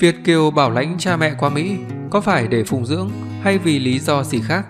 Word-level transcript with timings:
Việt 0.00 0.16
Kiều 0.24 0.50
bảo 0.50 0.70
lãnh 0.70 0.98
cha 0.98 1.16
mẹ 1.16 1.34
qua 1.38 1.48
Mỹ 1.48 1.76
có 2.10 2.20
phải 2.20 2.48
để 2.48 2.64
phụng 2.64 2.86
dưỡng 2.86 3.10
hay 3.42 3.58
vì 3.58 3.78
lý 3.78 3.98
do 3.98 4.24
gì 4.24 4.40
khác? 4.40 4.66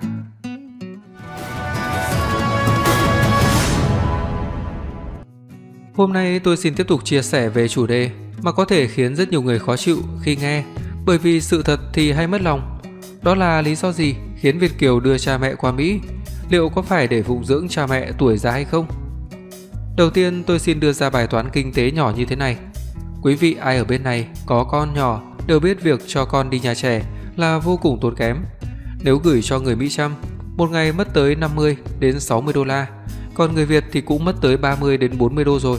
Hôm 5.95 6.13
nay 6.13 6.39
tôi 6.39 6.57
xin 6.57 6.75
tiếp 6.75 6.89
tục 6.89 7.05
chia 7.05 7.23
sẻ 7.23 7.49
về 7.49 7.69
chủ 7.69 7.87
đề 7.87 8.11
mà 8.43 8.53
có 8.53 8.65
thể 8.65 8.87
khiến 8.87 9.17
rất 9.17 9.31
nhiều 9.31 9.43
người 9.43 9.59
khó 9.59 9.77
chịu 9.77 9.99
khi 10.23 10.37
nghe, 10.37 10.65
bởi 11.07 11.19
vì 11.19 11.41
sự 11.41 11.63
thật 11.63 11.81
thì 11.93 12.13
hay 12.13 12.27
mất 12.27 12.43
lòng. 12.43 12.81
Đó 13.23 13.35
là 13.35 13.63
lý 13.63 13.75
do 13.75 13.93
gì 13.93 14.15
khiến 14.37 14.59
Việt 14.59 14.79
Kiều 14.79 15.01
đưa 15.01 15.19
cha 15.19 15.39
mẹ 15.39 15.55
qua 15.55 15.73
Mỹ? 15.73 16.01
Liệu 16.51 16.69
có 16.69 16.83
phải 16.83 17.09
để 17.09 17.23
phụng 17.23 17.45
dưỡng 17.45 17.69
cha 17.69 17.87
mẹ 17.87 18.13
tuổi 18.19 18.39
già 18.39 18.51
hay 18.51 18.65
không? 18.65 18.87
Đầu 19.97 20.11
tiên 20.11 20.43
tôi 20.47 20.59
xin 20.59 20.81
đưa 20.81 20.93
ra 20.93 21.11
bài 21.11 21.27
toán 21.27 21.51
kinh 21.53 21.73
tế 21.73 21.91
nhỏ 21.91 22.13
như 22.17 22.25
thế 22.25 22.37
này. 22.37 22.57
Quý 23.23 23.35
vị 23.35 23.57
ai 23.61 23.77
ở 23.77 23.85
bên 23.85 24.03
này 24.03 24.27
có 24.47 24.65
con 24.65 24.95
nhỏ 24.95 25.23
đều 25.47 25.61
biết 25.61 25.83
việc 25.83 26.01
cho 26.07 26.25
con 26.25 26.51
đi 26.51 26.61
nhà 26.61 26.75
trẻ 26.75 27.03
là 27.37 27.59
vô 27.59 27.77
cùng 27.77 27.99
tốn 28.01 28.15
kém. 28.15 28.37
Nếu 29.03 29.19
gửi 29.19 29.43
cho 29.43 29.59
người 29.59 29.77
Mỹ 29.77 29.89
chăm, 29.89 30.15
một 30.57 30.71
ngày 30.71 30.93
mất 30.93 31.15
tới 31.15 31.35
50 31.35 31.77
đến 31.99 32.21
60 32.21 32.55
đô 32.55 32.65
la, 32.65 32.87
còn 33.35 33.55
người 33.55 33.67
Việt 33.67 33.85
thì 33.93 34.01
cũng 34.01 34.25
mất 34.25 34.37
tới 34.41 34.57
30 34.57 34.97
đến 34.97 35.19
40 35.19 35.45
đô 35.45 35.59
rồi. 35.59 35.79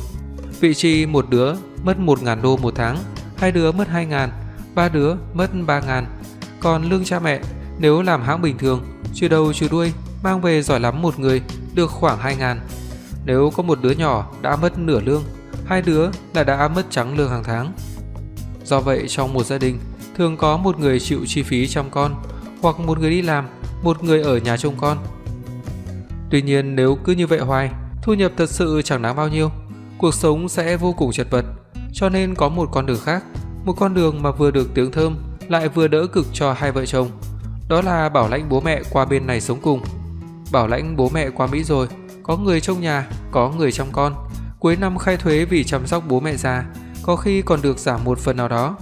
Vị 0.59 0.73
trí 0.73 1.05
một 1.05 1.29
đứa 1.29 1.53
mất 1.83 1.97
1.000 1.97 2.41
đô 2.41 2.57
một 2.57 2.73
tháng, 2.75 2.97
hai 3.37 3.51
đứa 3.51 3.71
mất 3.71 3.87
2.000, 3.93 4.29
ba 4.75 4.89
đứa 4.89 5.15
mất 5.33 5.49
3.000. 5.67 6.03
Còn 6.59 6.89
lương 6.89 7.03
cha 7.03 7.19
mẹ 7.19 7.39
nếu 7.79 8.01
làm 8.01 8.23
hãng 8.23 8.41
bình 8.41 8.57
thường, 8.57 8.83
trừ 9.13 9.27
đầu 9.27 9.53
trừ 9.53 9.67
đuôi, 9.71 9.91
mang 10.23 10.41
về 10.41 10.61
giỏi 10.61 10.79
lắm 10.79 11.01
một 11.01 11.19
người 11.19 11.41
được 11.75 11.91
khoảng 11.91 12.19
2.000. 12.19 12.55
Nếu 13.25 13.51
có 13.55 13.63
một 13.63 13.81
đứa 13.81 13.91
nhỏ 13.91 14.31
đã 14.41 14.55
mất 14.55 14.79
nửa 14.79 14.99
lương, 14.99 15.23
hai 15.69 15.81
đứa 15.81 16.09
là 16.33 16.43
đã 16.43 16.67
mất 16.67 16.85
trắng 16.89 17.17
lương 17.17 17.29
hàng 17.29 17.43
tháng. 17.43 17.73
Do 18.63 18.79
vậy 18.79 19.05
trong 19.07 19.33
một 19.33 19.45
gia 19.45 19.57
đình 19.57 19.79
thường 20.15 20.37
có 20.37 20.57
một 20.57 20.79
người 20.79 20.99
chịu 20.99 21.19
chi 21.25 21.43
phí 21.43 21.67
chăm 21.67 21.89
con 21.89 22.15
hoặc 22.61 22.79
một 22.79 22.99
người 22.99 23.09
đi 23.09 23.21
làm, 23.21 23.47
một 23.83 24.03
người 24.03 24.21
ở 24.21 24.37
nhà 24.37 24.57
trông 24.57 24.75
con. 24.77 24.97
Tuy 26.29 26.41
nhiên 26.41 26.75
nếu 26.75 26.97
cứ 27.03 27.13
như 27.13 27.27
vậy 27.27 27.39
hoài, 27.39 27.69
thu 28.01 28.13
nhập 28.13 28.31
thật 28.37 28.49
sự 28.49 28.81
chẳng 28.81 29.01
đáng 29.01 29.15
bao 29.15 29.27
nhiêu, 29.27 29.51
cuộc 29.97 30.13
sống 30.13 30.49
sẽ 30.49 30.77
vô 30.77 30.93
cùng 30.93 31.11
chật 31.11 31.27
vật, 31.29 31.45
cho 31.93 32.09
nên 32.09 32.35
có 32.35 32.49
một 32.49 32.69
con 32.71 32.85
đường 32.85 32.99
khác, 33.03 33.23
một 33.65 33.73
con 33.79 33.93
đường 33.93 34.21
mà 34.21 34.31
vừa 34.31 34.51
được 34.51 34.73
tiếng 34.73 34.91
thơm 34.91 35.15
lại 35.47 35.69
vừa 35.69 35.87
đỡ 35.87 36.07
cực 36.07 36.25
cho 36.33 36.53
hai 36.53 36.71
vợ 36.71 36.85
chồng. 36.85 37.09
Đó 37.69 37.81
là 37.81 38.09
bảo 38.09 38.29
lãnh 38.29 38.49
bố 38.49 38.61
mẹ 38.61 38.81
qua 38.89 39.05
bên 39.05 39.27
này 39.27 39.41
sống 39.41 39.59
cùng. 39.61 39.81
Bảo 40.51 40.67
lãnh 40.67 40.95
bố 40.95 41.09
mẹ 41.13 41.29
qua 41.29 41.47
Mỹ 41.47 41.63
rồi, 41.63 41.87
có 42.23 42.37
người 42.37 42.61
trông 42.61 42.81
nhà, 42.81 43.07
có 43.31 43.49
người 43.49 43.71
chăm 43.71 43.87
con. 43.91 44.29
Cuối 44.59 44.75
năm 44.75 44.97
khai 44.97 45.17
thuế 45.17 45.45
vì 45.45 45.63
chăm 45.63 45.87
sóc 45.87 46.03
bố 46.07 46.19
mẹ 46.19 46.35
già, 46.35 46.65
có 47.03 47.15
khi 47.15 47.41
còn 47.41 47.61
được 47.61 47.79
giảm 47.79 48.03
một 48.03 48.19
phần 48.19 48.37
nào 48.37 48.47
đó. 48.47 48.77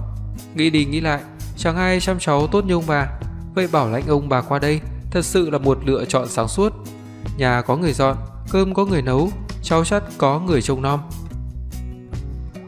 Nghĩ 0.54 0.70
đi 0.70 0.84
nghĩ 0.84 1.00
lại, 1.00 1.20
chẳng 1.56 1.76
ai 1.76 2.00
chăm 2.00 2.18
cháu 2.18 2.46
tốt 2.46 2.64
như 2.64 2.74
ông 2.74 2.84
bà. 2.86 3.06
Vậy 3.54 3.68
bảo 3.72 3.88
lãnh 3.88 4.06
ông 4.06 4.28
bà 4.28 4.40
qua 4.40 4.58
đây 4.58 4.80
thật 5.10 5.24
sự 5.24 5.50
là 5.50 5.58
một 5.58 5.78
lựa 5.84 6.04
chọn 6.04 6.28
sáng 6.28 6.48
suốt. 6.48 6.72
Nhà 7.36 7.62
có 7.62 7.76
người 7.76 7.92
dọn, 7.92 8.16
cơm 8.50 8.74
có 8.74 8.84
người 8.84 9.02
nấu, 9.02 9.30
cháu 9.62 9.84
chắt 9.84 10.02
có 10.18 10.40
người 10.40 10.62
trông 10.62 10.82
nom. 10.82 11.00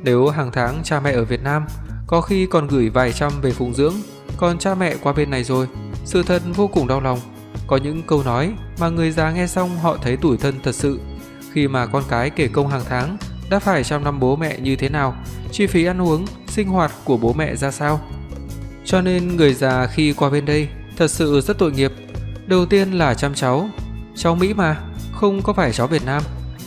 Nếu 0.02 0.28
hàng 0.28 0.50
tháng 0.52 0.80
cha 0.84 1.00
mẹ 1.00 1.12
ở 1.12 1.24
Việt 1.24 1.42
Nam 1.42 1.67
có 2.06 2.20
khi 2.20 2.47
còn 2.47 2.67
gửi 2.67 2.89
vài 2.89 3.12
trăm 3.12 3.33
về 3.42 3.52
phụng 3.52 3.74
dưỡng, 3.74 3.95
còn 4.36 4.58
cha 4.58 4.74
mẹ 4.74 4.95
qua 5.02 5.12
bên 5.12 5.30
này 5.30 5.45
rồi, 5.45 5.67
sự 6.05 6.22
thật 6.22 6.42
vô 6.55 6.67
cùng 6.67 6.86
đau 6.86 7.00
lòng. 7.00 7.19
Có 7.67 7.77
những 7.77 8.02
câu 8.02 8.22
nói 8.22 8.52
mà 8.80 8.89
người 8.89 9.11
già 9.11 9.30
nghe 9.30 9.47
xong 9.47 9.78
họ 9.78 9.97
thấy 10.02 10.17
tủi 10.17 10.36
thân 10.36 10.55
thật 10.62 10.74
sự. 10.74 11.00
Khi 11.52 11.68
mà 11.68 11.86
con 11.86 12.02
cái 12.08 12.30
kể 12.30 12.48
công 12.48 12.68
hàng 12.68 12.82
tháng 12.88 13.16
đã 13.50 13.58
phải 13.58 13.84
chăm 13.84 14.04
năm 14.04 14.20
bố 14.20 14.36
mẹ 14.36 14.58
như 14.58 14.76
thế 14.76 14.88
nào, 14.88 15.14
chi 15.52 15.66
phí 15.66 15.84
ăn 15.84 16.02
uống, 16.02 16.26
sinh 16.48 16.68
hoạt 16.68 16.92
của 17.04 17.16
bố 17.16 17.32
mẹ 17.32 17.56
ra 17.56 17.70
sao. 17.70 18.00
Cho 18.84 19.00
nên 19.00 19.36
người 19.36 19.54
già 19.54 19.86
khi 19.86 20.12
qua 20.12 20.30
bên 20.30 20.44
đây 20.44 20.68
thật 20.96 21.10
sự 21.10 21.40
rất 21.40 21.58
tội 21.58 21.72
nghiệp. 21.72 21.92
Đầu 22.46 22.66
tiên 22.66 22.92
là 22.92 23.14
chăm 23.14 23.34
cháu, 23.34 23.68
cháu 24.16 24.34
Mỹ 24.34 24.54
mà, 24.54 24.76
không 25.12 25.42
có 25.42 25.52
phải 25.52 25.72
cháu 25.72 25.86
Việt 25.86 26.05
Nam. 26.06 26.22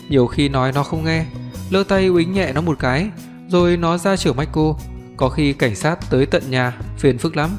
Nhiều 0.09 0.27
khi 0.27 0.49
nói 0.49 0.71
nó 0.71 0.83
không 0.83 1.05
nghe, 1.05 1.25
lơ 1.69 1.83
tay 1.83 2.07
uýnh 2.07 2.33
nhẹ 2.33 2.51
nó 2.53 2.61
một 2.61 2.79
cái, 2.79 3.09
rồi 3.47 3.77
nó 3.77 3.97
ra 3.97 4.15
trưởng 4.15 4.37
mách 4.37 4.49
cô, 4.51 4.77
có 5.17 5.29
khi 5.29 5.53
cảnh 5.53 5.75
sát 5.75 6.09
tới 6.09 6.25
tận 6.25 6.43
nhà, 6.49 6.73
phiền 6.97 7.17
phức 7.17 7.37
lắm. 7.37 7.49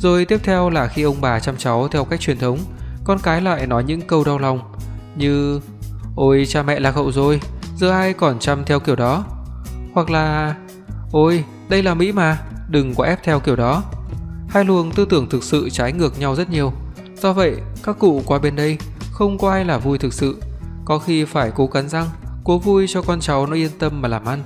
Rồi 0.00 0.24
tiếp 0.24 0.40
theo 0.42 0.70
là 0.70 0.86
khi 0.86 1.02
ông 1.02 1.20
bà 1.20 1.40
chăm 1.40 1.56
cháu 1.56 1.88
theo 1.88 2.04
cách 2.04 2.20
truyền 2.20 2.38
thống, 2.38 2.58
con 3.04 3.18
cái 3.22 3.40
lại 3.40 3.66
nói 3.66 3.84
những 3.84 4.00
câu 4.00 4.24
đau 4.24 4.38
lòng 4.38 4.60
như 5.16 5.60
Ôi 6.16 6.44
cha 6.48 6.62
mẹ 6.62 6.80
lạc 6.80 6.94
hậu 6.94 7.12
rồi, 7.12 7.40
giờ 7.76 7.90
ai 7.90 8.12
còn 8.12 8.38
chăm 8.38 8.64
theo 8.64 8.80
kiểu 8.80 8.96
đó. 8.96 9.24
Hoặc 9.94 10.10
là 10.10 10.54
Ôi, 11.12 11.44
đây 11.68 11.82
là 11.82 11.94
Mỹ 11.94 12.12
mà, 12.12 12.38
đừng 12.68 12.94
có 12.94 13.04
ép 13.04 13.22
theo 13.24 13.40
kiểu 13.40 13.56
đó. 13.56 13.82
Hai 14.48 14.64
luồng 14.64 14.90
tư 14.90 15.06
tưởng 15.10 15.28
thực 15.28 15.42
sự 15.42 15.70
trái 15.70 15.92
ngược 15.92 16.18
nhau 16.18 16.34
rất 16.34 16.50
nhiều. 16.50 16.72
Do 17.16 17.32
vậy, 17.32 17.56
các 17.82 17.98
cụ 17.98 18.22
qua 18.26 18.38
bên 18.38 18.56
đây 18.56 18.78
không 19.12 19.38
có 19.38 19.50
ai 19.50 19.64
là 19.64 19.78
vui 19.78 19.98
thực 19.98 20.12
sự, 20.12 20.36
có 20.84 20.98
khi 20.98 21.24
phải 21.24 21.50
cố 21.54 21.66
cắn 21.66 21.88
răng, 21.88 22.06
cố 22.44 22.58
vui 22.58 22.86
cho 22.88 23.02
con 23.02 23.20
cháu 23.20 23.46
nó 23.46 23.54
yên 23.54 23.70
tâm 23.78 24.02
mà 24.02 24.08
làm 24.08 24.24
ăn. 24.24 24.42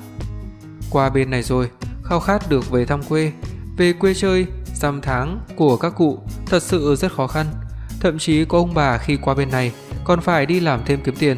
Qua 0.90 1.08
bên 1.08 1.30
này 1.30 1.42
rồi, 1.42 1.70
khao 2.04 2.20
khát 2.20 2.50
được 2.50 2.70
về 2.70 2.84
thăm 2.84 3.02
quê, 3.02 3.32
về 3.76 3.92
quê 3.92 4.14
chơi, 4.14 4.46
dăm 4.74 5.00
tháng 5.00 5.40
của 5.56 5.76
các 5.76 5.92
cụ 5.96 6.18
thật 6.46 6.62
sự 6.62 6.96
rất 6.96 7.12
khó 7.12 7.26
khăn. 7.26 7.46
Thậm 8.00 8.18
chí 8.18 8.44
có 8.44 8.58
ông 8.58 8.74
bà 8.74 8.98
khi 8.98 9.16
qua 9.16 9.34
bên 9.34 9.50
này 9.50 9.72
còn 10.04 10.20
phải 10.20 10.46
đi 10.46 10.60
làm 10.60 10.80
thêm 10.84 11.00
kiếm 11.04 11.14
tiền. 11.18 11.36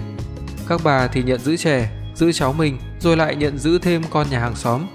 Các 0.69 0.81
bà 0.85 1.07
thì 1.07 1.23
nhận 1.23 1.41
giữ 1.41 1.57
trẻ, 1.57 1.91
giữ 2.15 2.33
cháu 2.33 2.53
mình 2.53 2.79
rồi 3.01 3.17
lại 3.17 3.37
nhận 3.37 3.59
giữ 3.59 3.79
thêm 3.79 4.03
con 4.11 4.31
nhà 4.31 4.39
hàng 4.39 4.57
xóm. 4.57 4.87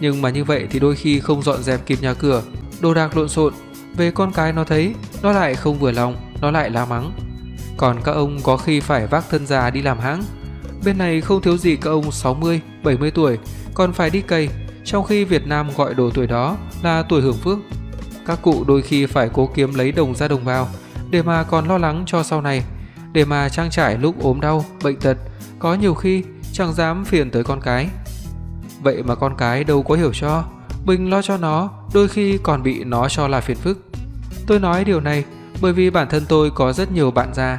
Nhưng 0.00 0.22
mà 0.22 0.30
như 0.30 0.44
vậy 0.44 0.66
thì 0.70 0.78
đôi 0.78 0.96
khi 0.96 1.20
không 1.20 1.42
dọn 1.42 1.62
dẹp 1.62 1.86
kịp 1.86 1.98
nhà 2.02 2.14
cửa, 2.14 2.42
đồ 2.80 2.94
đạc 2.94 3.16
lộn 3.16 3.28
xộn, 3.28 3.52
về 3.96 4.10
con 4.10 4.32
cái 4.32 4.52
nó 4.52 4.64
thấy, 4.64 4.94
nó 5.22 5.32
lại 5.32 5.54
không 5.54 5.78
vừa 5.78 5.92
lòng, 5.92 6.16
nó 6.40 6.50
lại 6.50 6.70
la 6.70 6.84
mắng. 6.84 7.12
Còn 7.76 8.00
các 8.04 8.12
ông 8.12 8.38
có 8.42 8.56
khi 8.56 8.80
phải 8.80 9.06
vác 9.06 9.24
thân 9.30 9.46
già 9.46 9.70
đi 9.70 9.82
làm 9.82 9.98
hãng. 9.98 10.22
Bên 10.84 10.98
này 10.98 11.20
không 11.20 11.42
thiếu 11.42 11.56
gì 11.56 11.76
các 11.76 11.90
ông 11.90 12.12
60, 12.12 12.60
70 12.82 13.10
tuổi 13.10 13.38
còn 13.74 13.92
phải 13.92 14.10
đi 14.10 14.20
cày, 14.20 14.48
trong 14.84 15.04
khi 15.04 15.24
Việt 15.24 15.46
Nam 15.46 15.68
gọi 15.76 15.94
độ 15.94 16.10
tuổi 16.14 16.26
đó 16.26 16.56
là 16.82 17.02
tuổi 17.02 17.22
hưởng 17.22 17.36
phước. 17.36 17.58
Các 18.26 18.42
cụ 18.42 18.64
đôi 18.68 18.82
khi 18.82 19.06
phải 19.06 19.28
cố 19.32 19.50
kiếm 19.54 19.74
lấy 19.74 19.92
đồng 19.92 20.14
ra 20.14 20.28
đồng 20.28 20.44
vào 20.44 20.68
để 21.10 21.22
mà 21.22 21.42
còn 21.42 21.68
lo 21.68 21.78
lắng 21.78 22.02
cho 22.06 22.22
sau 22.22 22.40
này, 22.40 22.62
để 23.16 23.24
mà 23.24 23.48
trang 23.48 23.70
trải 23.70 23.98
lúc 23.98 24.22
ốm 24.22 24.40
đau, 24.40 24.64
bệnh 24.82 24.96
tật, 24.96 25.16
có 25.58 25.74
nhiều 25.74 25.94
khi 25.94 26.22
chẳng 26.52 26.72
dám 26.72 27.04
phiền 27.04 27.30
tới 27.30 27.44
con 27.44 27.60
cái. 27.60 27.88
Vậy 28.82 29.02
mà 29.02 29.14
con 29.14 29.34
cái 29.38 29.64
đâu 29.64 29.82
có 29.82 29.94
hiểu 29.94 30.12
cho, 30.14 30.44
mình 30.84 31.10
lo 31.10 31.22
cho 31.22 31.36
nó, 31.36 31.70
đôi 31.94 32.08
khi 32.08 32.38
còn 32.42 32.62
bị 32.62 32.84
nó 32.84 33.08
cho 33.08 33.28
là 33.28 33.40
phiền 33.40 33.56
phức. 33.56 33.78
Tôi 34.46 34.60
nói 34.60 34.84
điều 34.84 35.00
này 35.00 35.24
bởi 35.60 35.72
vì 35.72 35.90
bản 35.90 36.08
thân 36.10 36.24
tôi 36.28 36.50
có 36.50 36.72
rất 36.72 36.92
nhiều 36.92 37.10
bạn 37.10 37.34
già. 37.34 37.58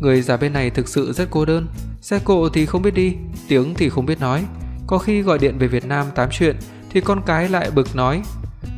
Người 0.00 0.22
già 0.22 0.36
bên 0.36 0.52
này 0.52 0.70
thực 0.70 0.88
sự 0.88 1.12
rất 1.12 1.28
cô 1.30 1.44
đơn, 1.44 1.66
xe 2.00 2.18
cộ 2.24 2.48
thì 2.48 2.66
không 2.66 2.82
biết 2.82 2.94
đi, 2.94 3.14
tiếng 3.48 3.74
thì 3.74 3.88
không 3.88 4.06
biết 4.06 4.20
nói. 4.20 4.44
Có 4.86 4.98
khi 4.98 5.22
gọi 5.22 5.38
điện 5.38 5.58
về 5.58 5.66
Việt 5.66 5.86
Nam 5.86 6.06
tám 6.14 6.28
chuyện 6.32 6.56
thì 6.90 7.00
con 7.00 7.22
cái 7.26 7.48
lại 7.48 7.70
bực 7.70 7.96
nói: 7.96 8.22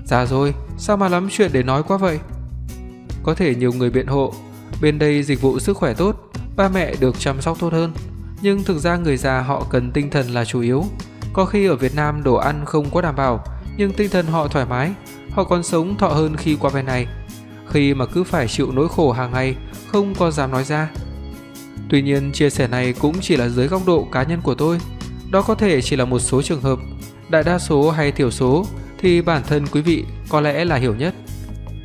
"Già 0.04 0.26
rồi, 0.26 0.54
sao 0.78 0.96
mà 0.96 1.08
lắm 1.08 1.28
chuyện 1.30 1.50
để 1.52 1.62
nói 1.62 1.82
quá 1.82 1.96
vậy?" 1.96 2.18
Có 3.22 3.34
thể 3.34 3.54
nhiều 3.54 3.72
người 3.72 3.90
biện 3.90 4.06
hộ, 4.06 4.34
bên 4.82 4.98
đây 4.98 5.22
dịch 5.22 5.40
vụ 5.40 5.58
sức 5.58 5.76
khỏe 5.76 5.94
tốt, 5.94 6.30
ba 6.56 6.68
mẹ 6.68 6.94
được 7.00 7.18
chăm 7.18 7.40
sóc 7.40 7.58
tốt 7.60 7.72
hơn, 7.72 7.92
nhưng 8.42 8.64
thực 8.64 8.78
ra 8.78 8.96
người 8.96 9.16
già 9.16 9.40
họ 9.40 9.66
cần 9.70 9.90
tinh 9.92 10.10
thần 10.10 10.30
là 10.30 10.44
chủ 10.44 10.60
yếu. 10.60 10.84
Có 11.32 11.44
khi 11.44 11.66
ở 11.66 11.76
Việt 11.76 11.94
Nam 11.94 12.22
đồ 12.22 12.34
ăn 12.34 12.64
không 12.64 12.90
có 12.90 13.00
đảm 13.00 13.16
bảo, 13.16 13.44
nhưng 13.76 13.92
tinh 13.92 14.10
thần 14.10 14.26
họ 14.26 14.48
thoải 14.48 14.66
mái, 14.66 14.92
họ 15.30 15.44
còn 15.44 15.62
sống 15.62 15.98
thọ 15.98 16.08
hơn 16.08 16.36
khi 16.36 16.56
qua 16.60 16.70
bên 16.74 16.86
này. 16.86 17.06
Khi 17.70 17.94
mà 17.94 18.06
cứ 18.06 18.24
phải 18.24 18.48
chịu 18.48 18.72
nỗi 18.72 18.88
khổ 18.88 19.12
hàng 19.12 19.32
ngày, 19.32 19.56
không 19.92 20.14
có 20.14 20.30
dám 20.30 20.50
nói 20.50 20.64
ra. 20.64 20.90
Tuy 21.88 22.02
nhiên, 22.02 22.32
chia 22.32 22.50
sẻ 22.50 22.68
này 22.68 22.92
cũng 22.92 23.14
chỉ 23.20 23.36
là 23.36 23.48
dưới 23.48 23.68
góc 23.68 23.82
độ 23.86 24.08
cá 24.12 24.22
nhân 24.22 24.40
của 24.42 24.54
tôi. 24.54 24.78
Đó 25.30 25.42
có 25.42 25.54
thể 25.54 25.82
chỉ 25.82 25.96
là 25.96 26.04
một 26.04 26.18
số 26.18 26.42
trường 26.42 26.60
hợp, 26.60 26.78
đại 27.28 27.42
đa 27.42 27.58
số 27.58 27.90
hay 27.90 28.12
thiểu 28.12 28.30
số 28.30 28.66
thì 28.98 29.22
bản 29.22 29.42
thân 29.48 29.66
quý 29.66 29.80
vị 29.80 30.04
có 30.28 30.40
lẽ 30.40 30.64
là 30.64 30.76
hiểu 30.76 30.94
nhất. 30.94 31.14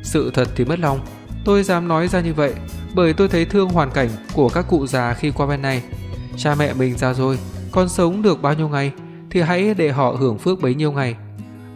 Sự 0.02 0.30
thật 0.34 0.48
thì 0.56 0.64
mất 0.64 0.78
lòng, 0.78 1.00
tôi 1.44 1.62
dám 1.62 1.88
nói 1.88 2.08
ra 2.08 2.20
như 2.20 2.34
vậy 2.34 2.54
bởi 2.94 3.12
tôi 3.12 3.28
thấy 3.28 3.44
thương 3.44 3.68
hoàn 3.68 3.90
cảnh 3.90 4.08
của 4.34 4.48
các 4.48 4.64
cụ 4.68 4.86
già 4.86 5.14
khi 5.14 5.30
qua 5.30 5.46
bên 5.46 5.62
này. 5.62 5.82
Cha 6.36 6.54
mẹ 6.54 6.74
mình 6.74 6.98
già 6.98 7.14
rồi, 7.14 7.38
còn 7.72 7.88
sống 7.88 8.22
được 8.22 8.42
bao 8.42 8.54
nhiêu 8.54 8.68
ngày 8.68 8.92
thì 9.30 9.40
hãy 9.40 9.74
để 9.74 9.90
họ 9.90 10.10
hưởng 10.10 10.38
phước 10.38 10.60
bấy 10.60 10.74
nhiêu 10.74 10.92
ngày. 10.92 11.16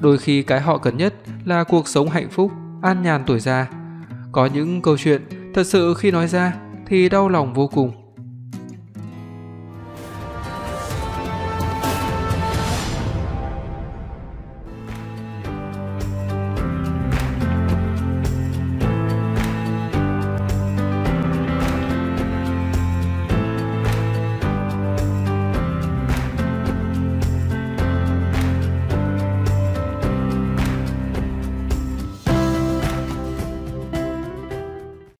Đôi 0.00 0.19
khi 0.19 0.43
cái 0.43 0.61
họ 0.61 0.79
cần 0.79 0.97
nhất 0.97 1.14
là 1.44 1.64
cuộc 1.64 1.88
sống 1.88 2.09
hạnh 2.09 2.29
phúc, 2.31 2.53
an 2.82 3.03
nhàn 3.03 3.23
tuổi 3.26 3.41
già. 3.41 3.67
Có 4.32 4.47
những 4.47 4.82
câu 4.82 4.97
chuyện 4.99 5.23
thật 5.55 5.67
sự 5.67 5.94
khi 5.94 6.11
nói 6.11 6.29
ra 6.29 6.55
thì 6.87 7.09
đau 7.09 7.29
lòng 7.29 7.55
vô 7.55 7.67
cùng. 7.67 8.01